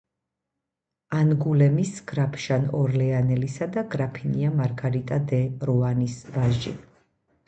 ანგულემის 1.17 1.91
გრაფ 2.11 2.39
ჟან 2.45 2.65
ორლეანელისა 2.77 3.67
და 3.75 3.83
გრაფინია 3.91 4.49
მარგარიტა 4.63 5.21
დე 5.33 5.43
როანის 5.71 6.17
ვაჟი. 6.39 6.75